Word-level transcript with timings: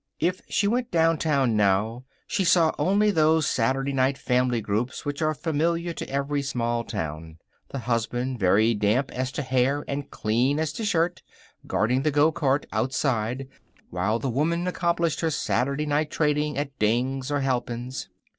If 0.19 0.41
she 0.49 0.67
went 0.67 0.89
downtown 0.89 1.55
now, 1.55 2.05
she 2.25 2.43
saw 2.43 2.73
only 2.79 3.11
those 3.11 3.45
Saturday 3.45 3.93
night 3.93 4.17
family 4.17 4.59
groups 4.59 5.05
which 5.05 5.21
are 5.21 5.35
familiar 5.35 5.93
to 5.93 6.09
every 6.09 6.41
small 6.41 6.83
town. 6.83 7.37
The 7.69 7.77
husband, 7.77 8.39
very 8.39 8.73
damp 8.73 9.11
as 9.11 9.31
to 9.33 9.43
hair 9.43 9.85
and 9.87 10.09
clean 10.09 10.57
as 10.59 10.73
to 10.73 10.85
shirt, 10.85 11.21
guarding 11.67 12.01
the 12.01 12.09
gocart 12.11 12.65
outside 12.71 13.47
while 13.91 14.17
the 14.17 14.27
woman 14.27 14.65
accomplished 14.67 15.19
her 15.21 15.29
Saturday 15.29 15.85
night 15.85 16.09
trading 16.09 16.57
at 16.57 16.79
Ding's 16.79 17.29
or 17.29 17.41
Halpin's. 17.41 18.09